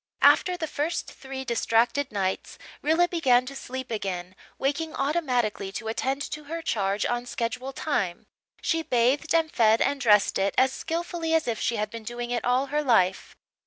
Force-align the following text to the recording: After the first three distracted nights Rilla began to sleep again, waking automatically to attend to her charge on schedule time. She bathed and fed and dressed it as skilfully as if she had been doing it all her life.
After 0.23 0.57
the 0.57 0.65
first 0.65 1.11
three 1.13 1.45
distracted 1.45 2.11
nights 2.11 2.57
Rilla 2.81 3.07
began 3.07 3.45
to 3.45 3.55
sleep 3.55 3.91
again, 3.91 4.35
waking 4.57 4.95
automatically 4.95 5.71
to 5.73 5.87
attend 5.89 6.23
to 6.31 6.45
her 6.45 6.63
charge 6.63 7.05
on 7.05 7.27
schedule 7.27 7.71
time. 7.71 8.25
She 8.63 8.81
bathed 8.81 9.35
and 9.35 9.51
fed 9.51 9.79
and 9.79 10.01
dressed 10.01 10.39
it 10.39 10.55
as 10.57 10.73
skilfully 10.73 11.35
as 11.35 11.47
if 11.47 11.59
she 11.59 11.75
had 11.75 11.91
been 11.91 12.01
doing 12.03 12.31
it 12.31 12.43
all 12.43 12.65
her 12.73 12.81
life. 12.81 13.35